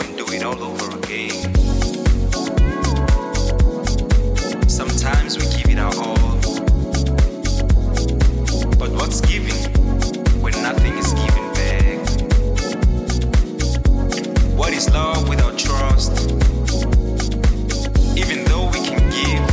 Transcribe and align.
and 0.00 0.16
do 0.16 0.24
it 0.32 0.42
all 0.42 0.62
over 0.62 0.98
again. 0.98 1.54
Sometimes 4.68 5.38
we 5.38 5.44
give 5.56 5.70
it 5.70 5.78
our 5.78 5.94
all. 5.96 6.38
But 8.78 8.90
what's 8.92 9.20
giving 9.20 9.54
when 10.42 10.52
nothing 10.62 10.96
is 10.98 11.12
given 11.14 11.52
back? 11.54 11.98
What 14.56 14.72
is 14.72 14.88
love 14.90 15.28
without 15.28 15.58
trust? 15.58 16.12
Even 18.16 18.44
though 18.44 18.66
we 18.74 18.80
can 18.88 19.02
give, 19.18 19.46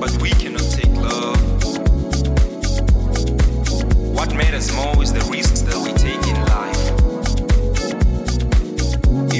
but 0.00 0.12
we 0.20 0.30
cannot 0.30 0.68
take 0.70 0.92
love. 0.92 1.40
What 4.14 4.34
matters 4.34 4.72
more 4.74 5.02
is 5.02 5.12
the 5.12 5.20
reason. 5.30 5.45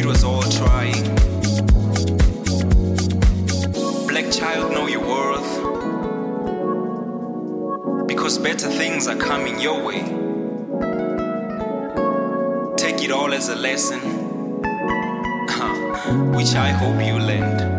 Was 0.06 0.22
all 0.22 0.42
trying. 0.42 1.04
Black 4.06 4.30
child, 4.30 4.70
know 4.72 4.86
your 4.86 5.00
worth. 5.00 5.50
Because 8.06 8.38
better 8.38 8.68
things 8.68 9.08
are 9.08 9.16
coming 9.16 9.58
your 9.58 9.82
way. 9.82 10.02
Take 12.76 13.02
it 13.02 13.10
all 13.10 13.34
as 13.34 13.48
a 13.48 13.56
lesson, 13.56 14.00
which 16.36 16.54
I 16.54 16.68
hope 16.68 17.04
you 17.04 17.18
learned. 17.18 17.75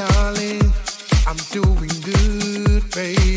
darling, 0.00 0.72
I'm 1.26 1.36
doing 1.52 1.90
good, 2.00 2.90
baby. 2.94 3.29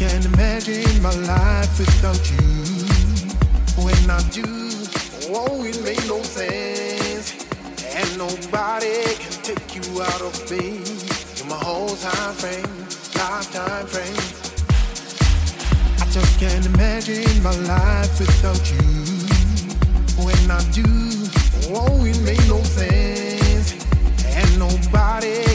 can't 0.00 0.24
imagine 0.24 1.02
my 1.02 1.14
life 1.28 1.78
without 1.78 2.24
you. 2.30 2.38
When 3.84 4.08
I 4.08 4.22
do, 4.30 4.48
oh, 5.28 5.62
it 5.62 5.78
makes 5.84 6.08
no 6.08 6.22
sense. 6.22 7.44
And 7.84 8.08
nobody 8.16 9.04
can 9.20 9.34
take 9.42 9.76
you 9.76 10.00
out 10.00 10.22
of 10.22 10.50
me. 10.50 10.80
You're 11.36 11.48
my 11.48 11.62
whole 11.62 11.94
time 11.96 12.32
frame, 12.32 12.78
lifetime 13.20 13.86
frame. 13.92 14.24
I 16.00 16.10
just 16.10 16.40
can't 16.40 16.64
imagine 16.64 17.42
my 17.42 17.54
life 17.68 18.18
without 18.18 18.64
you. 18.72 18.88
When 20.24 20.50
I 20.50 20.62
do, 20.72 20.88
oh, 21.76 22.06
it 22.06 22.18
makes 22.22 22.48
no 22.48 22.62
sense. 22.62 23.76
And 24.24 24.58
nobody 24.58 25.49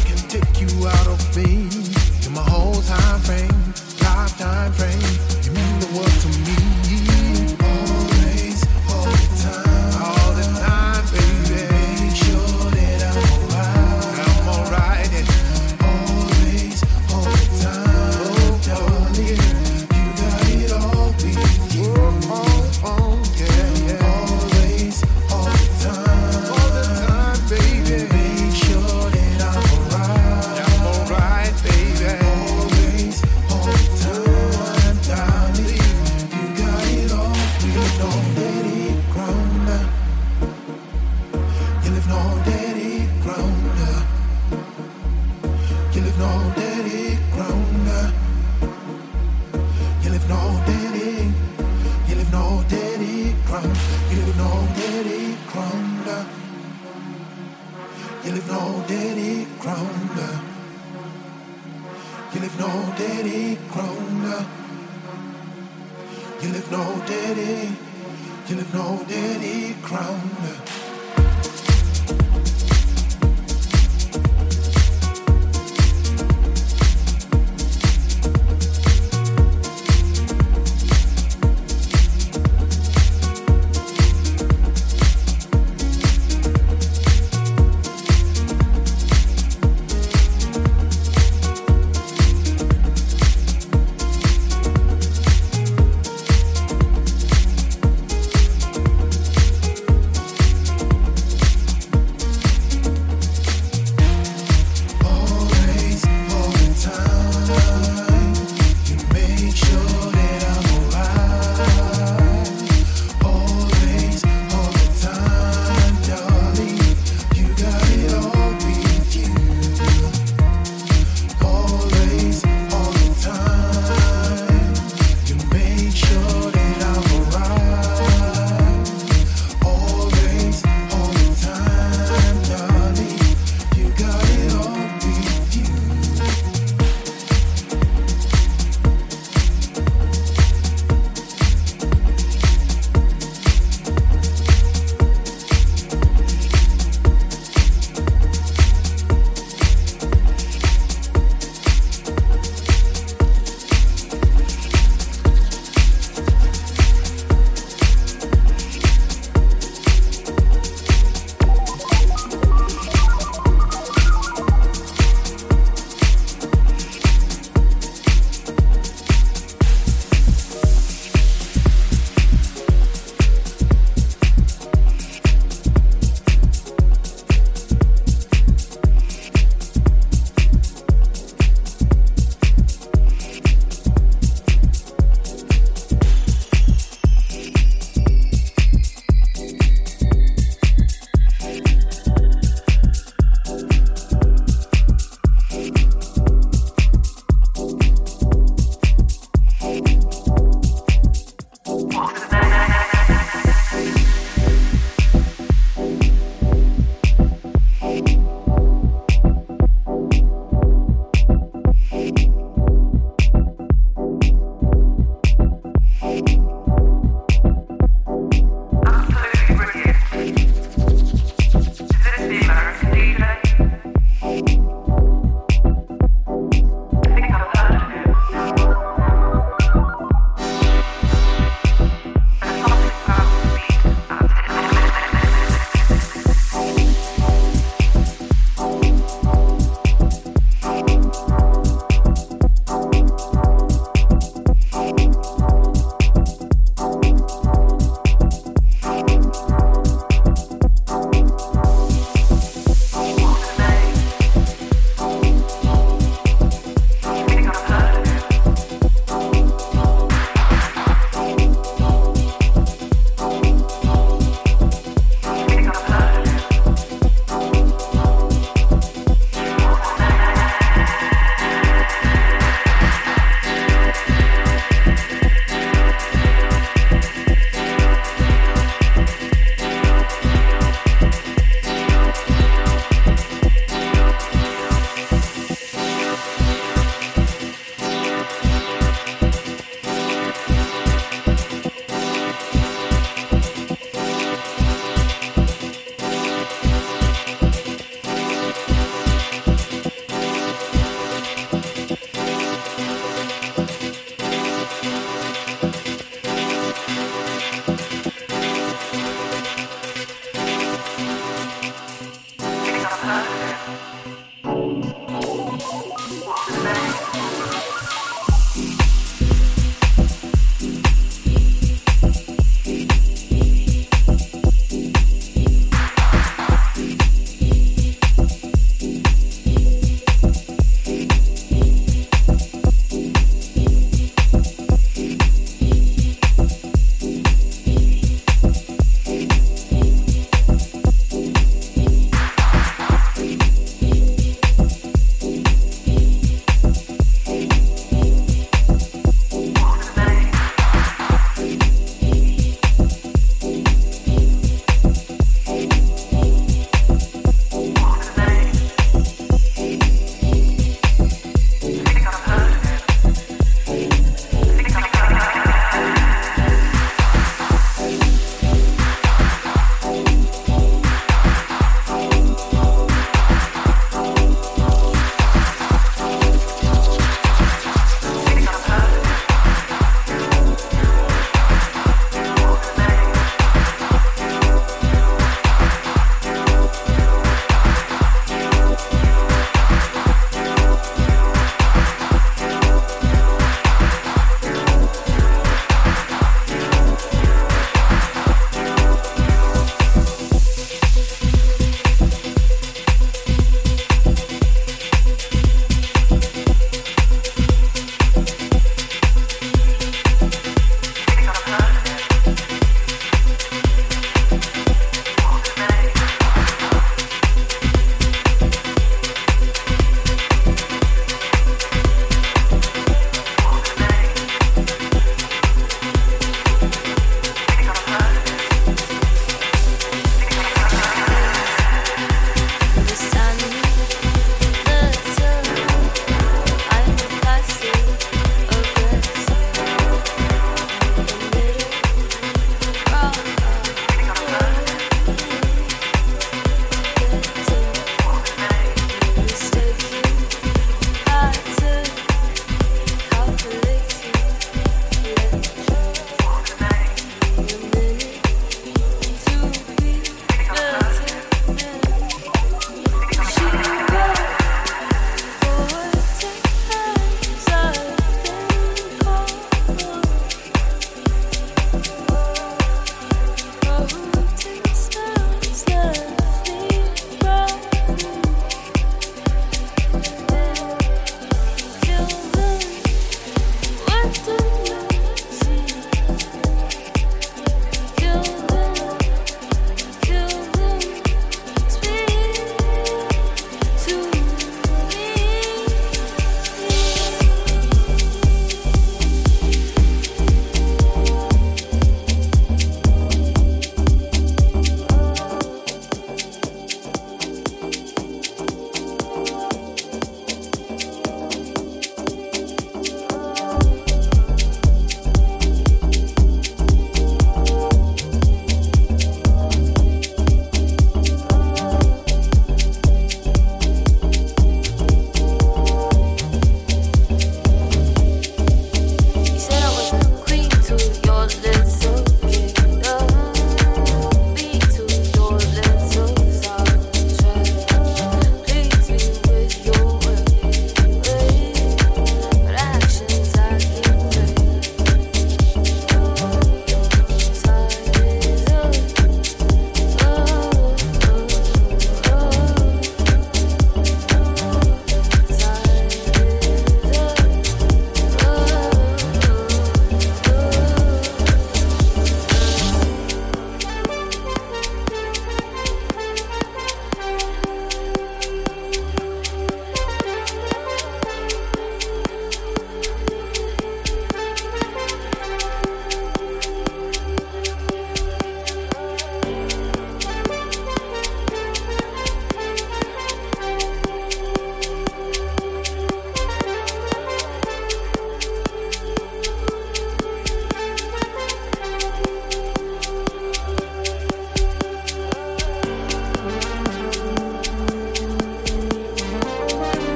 You 66.42 66.50
lift 66.50 66.70
no 66.72 67.02
dirty, 67.08 67.76
you 68.48 68.56
lift 68.56 68.74
no 68.74 69.04
dirty 69.08 69.74
crown. 69.82 70.22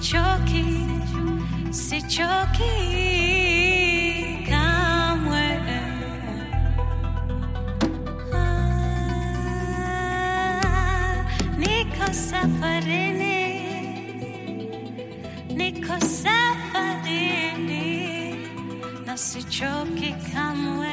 sichoki, 0.00 0.64
sichoki 1.70 2.74
kamwe. 4.48 5.46
Ah, 9.50 11.24
niko 11.58 12.06
safarini, 12.12 13.38
niko 15.58 15.96
safarini 16.00 17.84
na 19.06 19.16
sichoki 19.16 20.10
kamwe. 20.32 20.89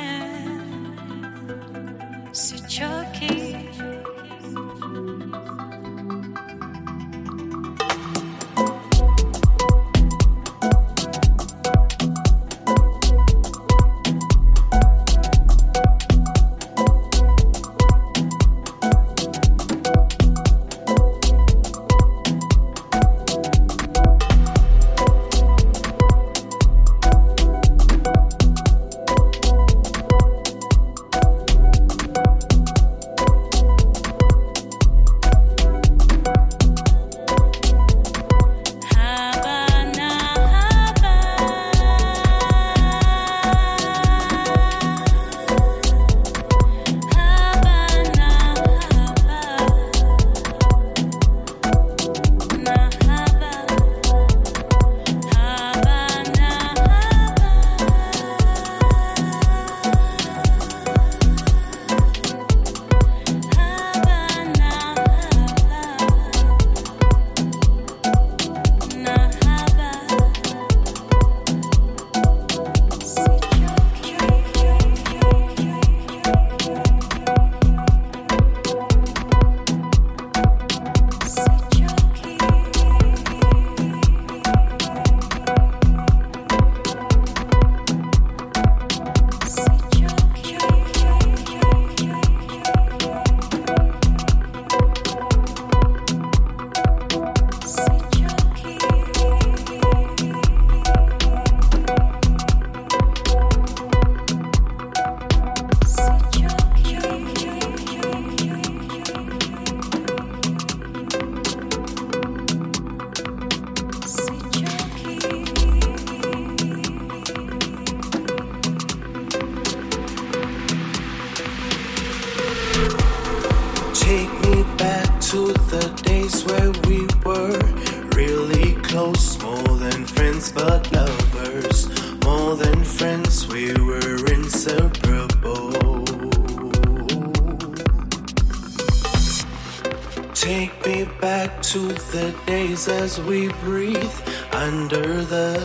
As 143.18 143.26
we 143.26 143.48
breathe 143.64 144.20
under 144.52 145.24
the 145.24 145.58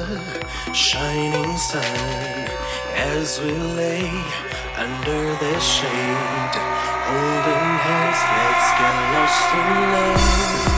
shining 0.72 1.56
sun, 1.56 1.84
as 2.94 3.40
we 3.40 3.52
lay 3.52 4.08
under 4.76 5.34
the 5.36 5.60
shade, 5.60 6.54
holding 7.08 7.68
hands, 7.84 8.20
let's 8.36 8.68
get 8.78 8.96
lost 9.14 9.54
in 9.54 10.66
love. 10.66 10.71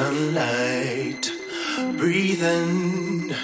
Under 0.00 0.14
the 0.14 0.30
sunlight. 0.32 1.30
Breathing, 1.98 3.34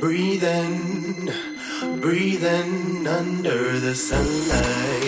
breathing, 0.00 1.30
breathing 2.00 3.06
under 3.06 3.78
the 3.78 3.94
sunlight. 3.94 5.03